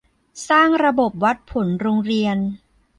[0.49, 2.37] สร้างระบบวัดผลโรงเรียน